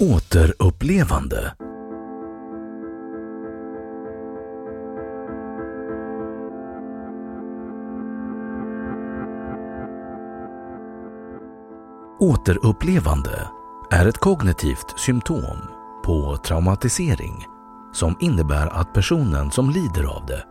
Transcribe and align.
Återupplevande 0.00 1.54
Återupplevande 12.20 13.48
är 13.90 14.06
ett 14.06 14.18
kognitivt 14.18 14.98
symptom 14.98 15.56
på 16.04 16.36
traumatisering 16.36 17.44
som 17.92 18.16
innebär 18.20 18.66
att 18.66 18.94
personen 18.94 19.50
som 19.50 19.70
lider 19.70 20.04
av 20.04 20.26
det 20.26 20.44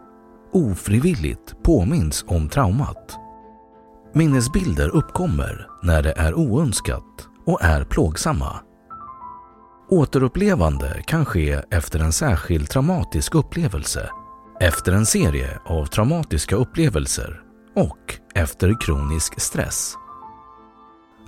ofrivilligt 0.51 1.63
påminns 1.63 2.25
om 2.27 2.49
traumat. 2.49 3.17
Minnesbilder 4.13 4.89
uppkommer 4.89 5.67
när 5.81 6.01
det 6.01 6.11
är 6.11 6.33
oönskat 6.33 7.27
och 7.45 7.61
är 7.61 7.83
plågsamma. 7.83 8.59
Återupplevande 9.89 11.03
kan 11.07 11.25
ske 11.25 11.61
efter 11.69 11.99
en 11.99 12.13
särskild 12.13 12.69
traumatisk 12.69 13.35
upplevelse, 13.35 14.09
efter 14.59 14.91
en 14.91 15.05
serie 15.05 15.59
av 15.65 15.85
traumatiska 15.85 16.55
upplevelser 16.55 17.41
och 17.75 18.19
efter 18.35 18.81
kronisk 18.81 19.39
stress. 19.41 19.95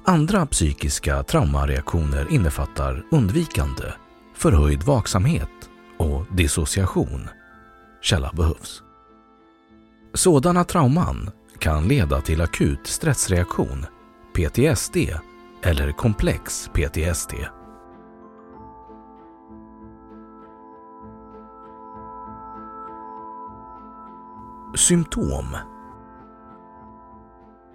Andra 0.06 0.46
psykiska 0.46 1.24
traumareaktioner 1.24 2.31
innefattar 2.31 3.06
undvikande, 3.12 3.94
förhöjd 4.35 4.84
vaksamhet 4.84 5.69
och 5.97 6.25
dissociation. 6.35 7.29
Källa 8.02 8.31
behövs. 8.34 8.81
Sådana 10.13 10.63
trauman 10.63 11.31
kan 11.59 11.88
leda 11.88 12.22
till 12.22 12.41
akut 12.41 12.88
stressreaktion, 12.88 13.85
PTSD 14.35 14.97
eller 15.63 15.91
komplex 15.91 16.69
PTSD. 16.74 17.34
Symptom 24.75 25.46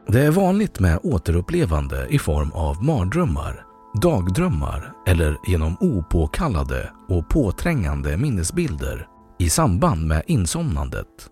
Det 0.08 0.20
är 0.20 0.30
vanligt 0.30 0.80
med 0.80 0.98
återupplevande 1.02 2.06
i 2.08 2.18
form 2.18 2.52
av 2.52 2.84
mardrömmar, 2.84 3.64
dagdrömmar 4.02 4.92
eller 5.06 5.36
genom 5.46 5.76
opåkallade 5.80 6.92
och 7.08 7.28
påträngande 7.28 8.16
minnesbilder 8.16 9.08
i 9.38 9.50
samband 9.50 10.06
med 10.06 10.22
insomnandet. 10.26 11.30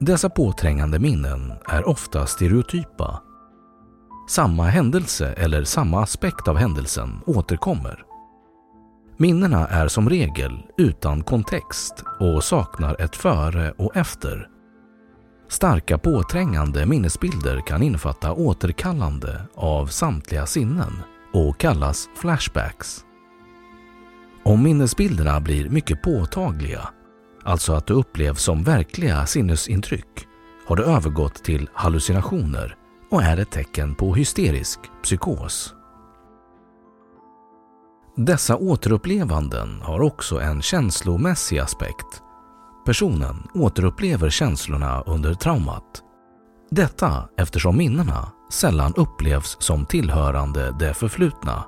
Dessa 0.00 0.30
påträngande 0.30 0.98
minnen 0.98 1.52
är 1.66 1.88
ofta 1.88 2.26
stereotypa. 2.26 3.22
Samma 4.28 4.64
händelse 4.64 5.32
eller 5.32 5.64
samma 5.64 6.02
aspekt 6.02 6.48
av 6.48 6.56
händelsen 6.56 7.20
återkommer. 7.26 8.09
Minnena 9.20 9.66
är 9.66 9.88
som 9.88 10.08
regel 10.08 10.62
utan 10.78 11.22
kontext 11.22 12.04
och 12.20 12.44
saknar 12.44 13.00
ett 13.00 13.16
före 13.16 13.72
och 13.72 13.96
efter. 13.96 14.48
Starka 15.48 15.98
påträngande 15.98 16.86
minnesbilder 16.86 17.60
kan 17.66 17.82
innefatta 17.82 18.32
återkallande 18.32 19.42
av 19.54 19.86
samtliga 19.86 20.46
sinnen 20.46 20.92
och 21.32 21.60
kallas 21.60 22.08
flashbacks. 22.16 23.04
Om 24.42 24.62
minnesbilderna 24.62 25.40
blir 25.40 25.68
mycket 25.68 26.02
påtagliga, 26.02 26.88
alltså 27.44 27.72
att 27.72 27.86
de 27.86 27.94
upplevs 27.94 28.42
som 28.42 28.62
verkliga 28.62 29.26
sinnesintryck, 29.26 30.26
har 30.66 30.76
det 30.76 30.82
övergått 30.84 31.44
till 31.44 31.68
hallucinationer 31.74 32.76
och 33.10 33.22
är 33.22 33.36
ett 33.36 33.50
tecken 33.50 33.94
på 33.94 34.14
hysterisk 34.14 34.80
psykos. 35.02 35.74
Dessa 38.16 38.56
återupplevanden 38.56 39.80
har 39.82 40.00
också 40.00 40.40
en 40.40 40.62
känslomässig 40.62 41.58
aspekt. 41.58 42.22
Personen 42.86 43.48
återupplever 43.54 44.30
känslorna 44.30 45.02
under 45.02 45.34
traumat. 45.34 46.02
Detta 46.70 47.28
eftersom 47.36 47.76
minnena 47.76 48.32
sällan 48.52 48.94
upplevs 48.96 49.56
som 49.60 49.86
tillhörande 49.86 50.76
det 50.78 50.94
förflutna. 50.94 51.64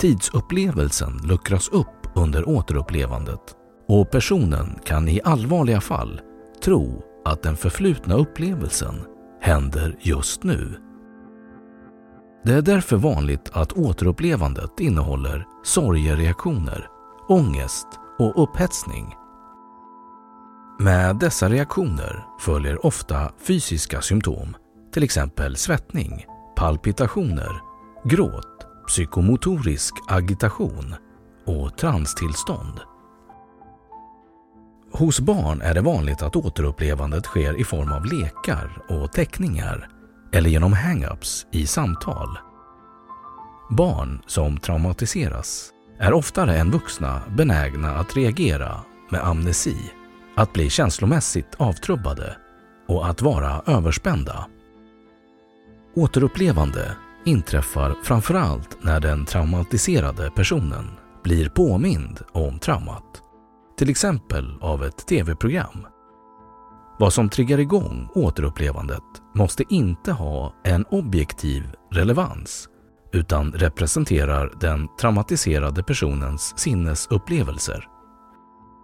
Tidsupplevelsen 0.00 1.20
luckras 1.24 1.68
upp 1.68 2.06
under 2.14 2.48
återupplevandet 2.48 3.56
och 3.88 4.10
personen 4.10 4.78
kan 4.84 5.08
i 5.08 5.20
allvarliga 5.24 5.80
fall 5.80 6.20
tro 6.64 7.02
att 7.24 7.42
den 7.42 7.56
förflutna 7.56 8.14
upplevelsen 8.14 8.94
händer 9.40 9.96
just 10.00 10.42
nu. 10.42 10.74
Det 12.44 12.52
är 12.52 12.62
därför 12.62 12.96
vanligt 12.96 13.50
att 13.52 13.72
återupplevandet 13.72 14.80
innehåller 14.80 15.46
sorgereaktioner, 15.62 16.88
ångest 17.28 17.86
och 18.18 18.42
upphetsning. 18.42 19.14
Med 20.78 21.16
dessa 21.16 21.48
reaktioner 21.48 22.24
följer 22.40 22.86
ofta 22.86 23.32
fysiska 23.46 24.00
symptom, 24.00 24.56
till 24.92 25.02
exempel 25.02 25.56
svettning, 25.56 26.26
palpitationer, 26.56 27.60
gråt, 28.04 28.66
psykomotorisk 28.86 29.94
agitation 30.08 30.94
och 31.46 31.78
transtillstånd. 31.78 32.80
Hos 34.92 35.20
barn 35.20 35.60
är 35.60 35.74
det 35.74 35.80
vanligt 35.80 36.22
att 36.22 36.36
återupplevandet 36.36 37.24
sker 37.24 37.60
i 37.60 37.64
form 37.64 37.92
av 37.92 38.04
lekar 38.04 38.82
och 38.88 39.12
teckningar 39.12 39.88
eller 40.32 40.50
genom 40.50 40.72
hang-ups 40.72 41.46
i 41.50 41.66
samtal. 41.66 42.38
Barn 43.70 44.22
som 44.26 44.58
traumatiseras 44.58 45.70
är 45.98 46.12
oftare 46.12 46.56
än 46.56 46.70
vuxna 46.70 47.22
benägna 47.36 47.94
att 47.94 48.16
reagera 48.16 48.80
med 49.10 49.26
amnesi, 49.26 49.76
att 50.36 50.52
bli 50.52 50.70
känslomässigt 50.70 51.54
avtrubbade 51.56 52.36
och 52.88 53.08
att 53.08 53.22
vara 53.22 53.62
överspända. 53.66 54.46
Återupplevande 55.94 56.96
inträffar 57.24 57.94
framförallt 58.04 58.84
när 58.84 59.00
den 59.00 59.24
traumatiserade 59.24 60.30
personen 60.30 60.90
blir 61.24 61.48
påmind 61.48 62.20
om 62.32 62.58
traumat, 62.58 63.22
till 63.78 63.90
exempel 63.90 64.58
av 64.60 64.84
ett 64.84 65.06
tv-program. 65.06 65.86
Vad 67.02 67.12
som 67.12 67.28
triggar 67.28 67.60
igång 67.60 68.08
återupplevandet 68.14 69.02
måste 69.34 69.64
inte 69.68 70.12
ha 70.12 70.54
en 70.64 70.84
objektiv 70.84 71.62
relevans 71.90 72.68
utan 73.12 73.52
representerar 73.52 74.52
den 74.60 74.88
traumatiserade 75.00 75.82
personens 75.82 76.58
sinnesupplevelser. 76.58 77.88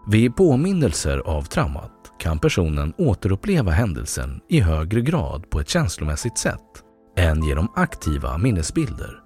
Vid 0.06 0.37
påminnelser 0.37 1.19
av 1.19 1.43
traumat 1.43 2.12
kan 2.20 2.38
personen 2.38 2.94
återuppleva 2.99 3.70
händelsen 3.70 4.41
i 4.49 4.61
högre 4.61 5.00
grad 5.00 5.50
på 5.50 5.61
ett 5.61 5.69
känslomässigt 5.69 6.38
sätt 6.38 6.82
än 7.17 7.43
genom 7.43 7.73
aktiva 7.76 8.38
minnesbilder. 8.38 9.21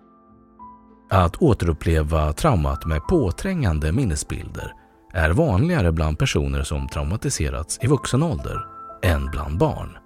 Att 1.11 1.37
återuppleva 1.37 2.33
traumat 2.33 2.87
med 2.87 3.07
påträngande 3.09 3.93
minnesbilder 3.93 4.73
är 5.13 5.31
vanligare 5.31 5.93
bland 5.93 6.19
personer 6.19 6.63
som 6.63 6.89
traumatiserats 6.89 7.79
i 7.83 7.87
vuxen 7.87 8.23
ålder 8.23 8.72
än 9.03 9.27
bland 9.27 9.59
barn. 9.59 9.99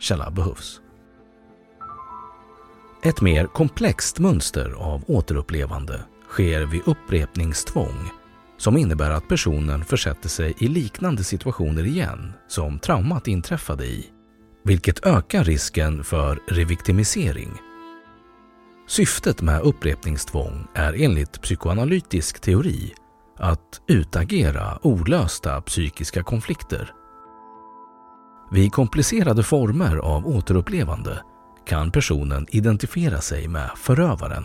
Källa 0.00 0.30
behövs. 0.30 0.80
Ett 3.02 3.20
mer 3.20 3.46
komplext 3.46 4.18
mönster 4.18 4.70
av 4.70 5.04
återupplevande 5.06 6.00
sker 6.28 6.64
vid 6.64 6.82
upprepningstvång 6.86 8.10
som 8.58 8.76
innebär 8.76 9.10
att 9.10 9.28
personen 9.28 9.84
försätter 9.84 10.28
sig 10.28 10.54
i 10.58 10.68
liknande 10.68 11.24
situationer 11.24 11.86
igen 11.86 12.32
som 12.48 12.78
traumat 12.78 13.28
inträffade 13.28 13.86
i, 13.86 14.06
vilket 14.64 15.06
ökar 15.06 15.44
risken 15.44 16.04
för 16.04 16.40
reviktimisering. 16.48 17.50
Syftet 18.88 19.42
med 19.42 19.60
upprepningstvång 19.60 20.66
är 20.74 21.02
enligt 21.02 21.42
psykoanalytisk 21.42 22.40
teori 22.40 22.94
att 23.36 23.80
utagera 23.86 24.86
olösta 24.86 25.60
psykiska 25.60 26.22
konflikter. 26.22 26.92
Vid 28.50 28.72
komplicerade 28.72 29.42
former 29.42 29.96
av 29.96 30.26
återupplevande 30.26 31.22
kan 31.66 31.90
personen 31.90 32.46
identifiera 32.50 33.20
sig 33.20 33.48
med 33.48 33.70
förövaren 33.76 34.44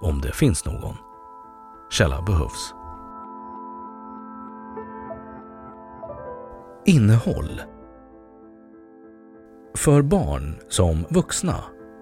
om 0.00 0.20
det 0.20 0.32
finns 0.32 0.64
någon. 0.64 0.94
Källa 1.90 2.22
behövs. 2.22 2.74
Innehåll 6.86 7.60
För 9.76 10.02
barn 10.02 10.56
som 10.68 11.04
vuxna 11.10 11.54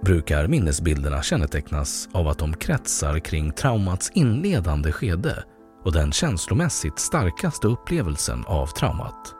brukar 0.02 0.46
minnesbilderna 0.46 1.22
kännetecknas 1.22 2.08
av 2.12 2.28
att 2.28 2.38
de 2.38 2.54
kretsar 2.54 3.18
kring 3.18 3.52
traumats 3.52 4.10
inledande 4.14 4.92
skede 4.92 5.44
och 5.84 5.92
den 5.92 6.12
känslomässigt 6.12 6.98
starkaste 6.98 7.66
upplevelsen 7.66 8.44
av 8.46 8.66
traumat 8.66 9.35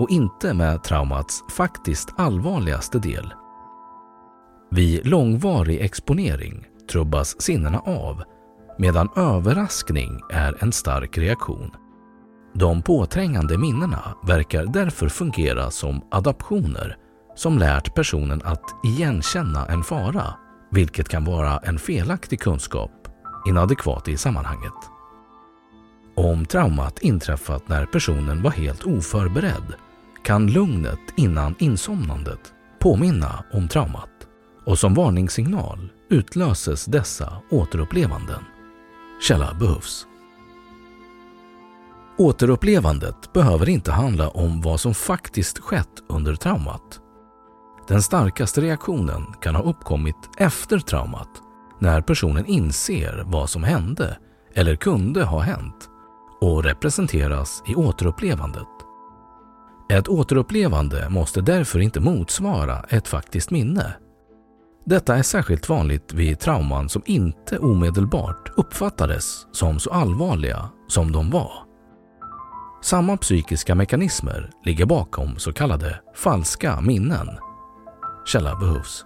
och 0.00 0.10
inte 0.10 0.54
med 0.54 0.82
traumats 0.82 1.44
faktiskt 1.50 2.14
allvarligaste 2.16 2.98
del. 2.98 3.34
Vid 4.70 5.06
långvarig 5.06 5.80
exponering 5.80 6.66
trubbas 6.90 7.42
sinnena 7.42 7.78
av 7.78 8.22
medan 8.78 9.08
överraskning 9.16 10.20
är 10.30 10.56
en 10.62 10.72
stark 10.72 11.18
reaktion. 11.18 11.70
De 12.54 12.82
påträngande 12.82 13.58
minnena 13.58 14.14
verkar 14.26 14.64
därför 14.64 15.08
fungera 15.08 15.70
som 15.70 16.02
adaptioner 16.10 16.96
som 17.34 17.58
lärt 17.58 17.94
personen 17.94 18.42
att 18.44 18.64
igenkänna 18.84 19.66
en 19.66 19.82
fara, 19.82 20.34
vilket 20.70 21.08
kan 21.08 21.24
vara 21.24 21.58
en 21.58 21.78
felaktig 21.78 22.40
kunskap, 22.40 23.08
inadekvat 23.46 24.08
i 24.08 24.16
sammanhanget. 24.16 24.72
Om 26.16 26.46
traumat 26.46 26.98
inträffat 26.98 27.68
när 27.68 27.86
personen 27.86 28.42
var 28.42 28.50
helt 28.50 28.86
oförberedd 28.86 29.74
kan 30.24 30.46
lugnet 30.46 31.00
innan 31.16 31.54
insomnandet 31.58 32.54
påminna 32.80 33.44
om 33.52 33.68
traumat 33.68 34.10
och 34.66 34.78
som 34.78 34.94
varningssignal 34.94 35.92
utlöses 36.10 36.84
dessa 36.84 37.32
återupplevanden. 37.50 38.42
Källa 39.28 39.54
behövs. 39.54 40.06
Återupplevandet 42.18 43.32
behöver 43.32 43.68
inte 43.68 43.92
handla 43.92 44.28
om 44.28 44.60
vad 44.60 44.80
som 44.80 44.94
faktiskt 44.94 45.58
skett 45.58 46.02
under 46.08 46.34
traumat. 46.34 47.00
Den 47.88 48.02
starkaste 48.02 48.60
reaktionen 48.60 49.26
kan 49.40 49.54
ha 49.54 49.62
uppkommit 49.62 50.16
efter 50.36 50.78
traumat 50.78 51.28
när 51.78 52.00
personen 52.00 52.46
inser 52.46 53.22
vad 53.26 53.50
som 53.50 53.64
hände 53.64 54.18
eller 54.54 54.76
kunde 54.76 55.24
ha 55.24 55.40
hänt 55.40 55.88
och 56.40 56.64
representeras 56.64 57.62
i 57.66 57.74
återupplevandet. 57.74 58.89
Ett 59.90 60.08
återupplevande 60.08 61.08
måste 61.08 61.40
därför 61.40 61.78
inte 61.78 62.00
motsvara 62.00 62.84
ett 62.88 63.08
faktiskt 63.08 63.50
minne. 63.50 63.94
Detta 64.86 65.16
är 65.16 65.22
särskilt 65.22 65.68
vanligt 65.68 66.12
vid 66.12 66.38
trauman 66.38 66.88
som 66.88 67.02
inte 67.06 67.58
omedelbart 67.58 68.52
uppfattades 68.56 69.46
som 69.52 69.78
så 69.78 69.90
allvarliga 69.90 70.68
som 70.88 71.12
de 71.12 71.30
var. 71.30 71.52
Samma 72.82 73.16
psykiska 73.16 73.74
mekanismer 73.74 74.50
ligger 74.64 74.86
bakom 74.86 75.38
så 75.38 75.52
kallade 75.52 76.00
falska 76.14 76.80
minnen. 76.80 77.28
Källa 78.26 78.56
behövs. 78.56 79.04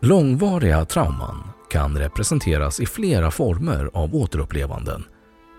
Långvariga 0.00 0.84
trauman 0.84 1.48
kan 1.70 1.98
representeras 1.98 2.80
i 2.80 2.86
flera 2.86 3.30
former 3.30 3.90
av 3.94 4.14
återupplevanden, 4.14 5.04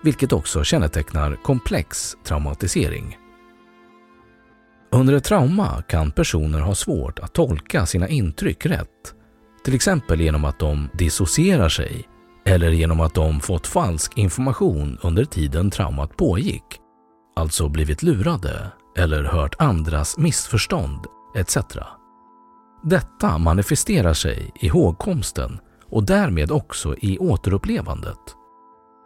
vilket 0.02 0.32
också 0.32 0.64
kännetecknar 0.64 1.36
komplex 1.42 2.16
traumatisering. 2.24 3.18
Under 4.92 5.14
ett 5.14 5.24
trauma 5.24 5.82
kan 5.82 6.10
personer 6.10 6.60
ha 6.60 6.74
svårt 6.74 7.18
att 7.18 7.34
tolka 7.34 7.86
sina 7.86 8.08
intryck 8.08 8.66
rätt, 8.66 9.14
till 9.64 9.74
exempel 9.74 10.20
genom 10.20 10.44
att 10.44 10.58
de 10.58 10.88
dissocierar 10.92 11.68
sig 11.68 12.08
eller 12.44 12.70
genom 12.70 13.00
att 13.00 13.14
de 13.14 13.40
fått 13.40 13.66
falsk 13.66 14.18
information 14.18 14.98
under 15.02 15.24
tiden 15.24 15.70
traumat 15.70 16.16
pågick, 16.16 16.64
alltså 17.36 17.68
blivit 17.68 18.02
lurade 18.02 18.72
eller 18.96 19.24
hört 19.24 19.54
andras 19.58 20.18
missförstånd 20.18 21.06
etc. 21.34 21.56
Detta 22.82 23.38
manifesterar 23.38 24.14
sig 24.14 24.52
i 24.60 24.68
hågkomsten 24.68 25.58
och 25.86 26.04
därmed 26.04 26.50
också 26.50 26.96
i 26.98 27.18
återupplevandet. 27.18 28.39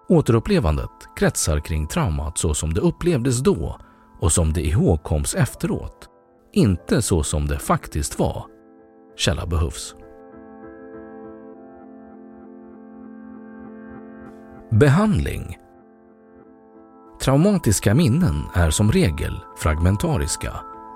Återupplevandet 0.09 0.91
kretsar 1.17 1.61
kring 1.61 1.87
traumat 1.87 2.39
så 2.39 2.55
som 2.55 2.75
det 2.75 2.81
upplevdes 2.81 3.43
då 3.43 3.81
och 4.21 4.33
som 4.33 4.53
det 4.53 4.67
ihågkoms 4.67 5.35
efteråt, 5.35 6.09
inte 6.53 7.03
så 7.03 7.23
som 7.23 7.47
det 7.47 7.59
faktiskt 7.59 8.19
var. 8.19 8.47
Källa 9.17 9.47
behövs. 9.47 9.95
Behandling 14.71 15.59
Traumatiska 17.21 17.95
minnen 17.95 18.43
är 18.55 18.71
som 18.71 18.93
regel 18.93 19.40
fragmentariska, 19.57 20.52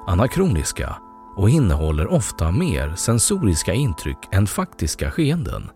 anakroniska 0.06 0.96
och 1.36 1.50
innehåller 1.50 2.06
ofta 2.06 2.50
mer 2.50 2.94
sensoriska 2.94 3.74
intryck 3.74 4.18
än 4.32 4.46
faktiska 4.46 5.10
skeenden. 5.10 5.70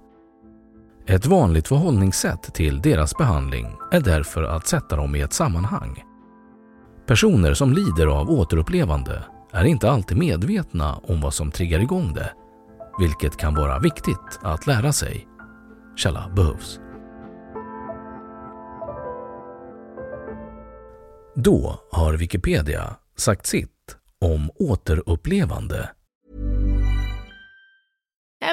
Ett 1.06 1.26
vanligt 1.26 1.68
förhållningssätt 1.68 2.54
till 2.54 2.80
deras 2.80 3.16
behandling 3.16 3.76
är 3.92 4.00
därför 4.00 4.42
att 4.42 4.66
sätta 4.66 4.96
dem 4.96 5.16
i 5.16 5.20
ett 5.20 5.32
sammanhang. 5.32 6.04
Personer 7.06 7.54
som 7.54 7.72
lider 7.72 8.06
av 8.06 8.30
återupplevande 8.30 9.24
är 9.52 9.64
inte 9.64 9.90
alltid 9.90 10.18
medvetna 10.18 10.96
om 10.96 11.20
vad 11.20 11.34
som 11.34 11.50
triggar 11.50 11.80
igång 11.80 12.14
det, 12.14 12.32
vilket 12.98 13.36
kan 13.36 13.54
vara 13.54 13.78
viktigt 13.78 14.38
att 14.42 14.66
lära 14.66 14.92
sig. 14.92 15.28
Källa 15.96 16.28
behövs. 16.36 16.80
Då 21.34 21.80
har 21.92 22.12
Wikipedia 22.12 22.96
sagt 23.16 23.46
sitt 23.46 23.96
om 24.20 24.50
återupplevande. 24.54 25.90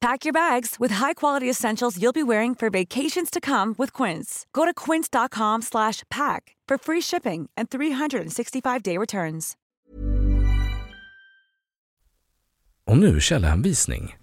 Pack 0.00 0.24
your 0.24 0.32
bags 0.32 0.76
with 0.78 0.92
high-quality 0.92 1.50
essentials 1.50 2.00
you'll 2.00 2.12
be 2.12 2.22
wearing 2.22 2.54
for 2.54 2.70
vacations 2.70 3.30
to 3.30 3.40
come 3.40 3.74
with 3.78 3.92
Quince. 3.92 4.46
Go 4.52 4.64
to 4.64 4.72
quince.com 4.72 5.62
slash 5.62 6.04
pack 6.08 6.54
for 6.68 6.78
free 6.78 7.00
shipping 7.00 7.50
and 7.56 7.68
365-day 7.68 8.96
returns. 8.96 9.56
Och 12.86 12.98
nu 12.98 13.20
källhänvisning. 13.20 14.14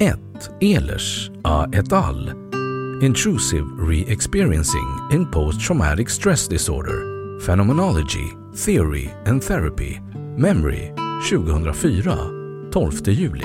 Ett 0.00 0.50
Ehlers, 0.60 1.30
A 1.44 1.68
et 1.72 1.92
al. 1.92 2.32
Intrusive 3.02 3.66
Re-Experiencing 3.78 4.98
in 5.10 5.30
Post-Traumatic 5.30 6.10
Stress 6.10 6.48
Disorder 6.48 7.15
Phenomenology, 7.40 8.32
Theory 8.54 9.10
and 9.26 9.42
Therapy 9.42 10.00
Memory 10.36 10.92
2004 11.30 12.70
12 12.72 12.92
juli 13.08 13.44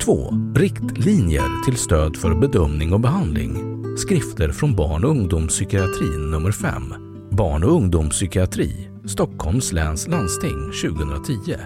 2. 0.00 0.34
Riktlinjer 0.54 1.64
till 1.64 1.76
stöd 1.76 2.16
för 2.16 2.34
bedömning 2.34 2.92
och 2.92 3.00
behandling 3.00 3.74
Skrifter 3.96 4.52
från 4.52 4.76
barn 4.76 5.04
och 5.04 5.10
ungdomspsykiatrin 5.10 6.30
nummer 6.30 6.52
5 6.52 6.82
Barn 7.30 7.64
och 7.64 7.72
ungdomspsykiatri 7.72 8.90
Stockholms 9.06 9.72
läns 9.72 10.08
landsting 10.08 10.72
2010 10.82 11.56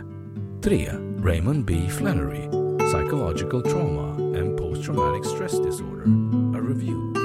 3. 0.64 0.90
Raymond 1.24 1.64
B. 1.64 1.90
Flannery 1.98 2.48
Psychological 2.78 3.62
Trauma 3.62 4.14
and 4.40 4.58
Post-Traumatic 4.58 5.30
Stress 5.30 5.62
Disorder 5.62 6.04
A 6.58 6.60
Review 6.68 7.17